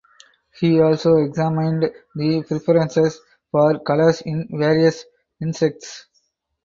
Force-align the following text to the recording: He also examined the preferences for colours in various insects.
He 0.59 0.81
also 0.81 1.17
examined 1.17 1.85
the 2.15 2.41
preferences 2.47 3.21
for 3.51 3.77
colours 3.81 4.21
in 4.21 4.47
various 4.51 5.05
insects. 5.39 6.07